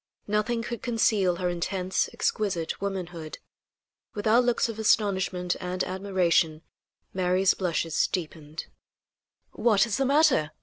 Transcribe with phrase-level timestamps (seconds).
[0.25, 3.37] Nothing could conceal her intense, exquisite womanhood.
[4.15, 6.63] With our looks of astonishment and admiration
[7.13, 8.65] Mary's blushes deepened.
[9.51, 10.53] "What is the matter?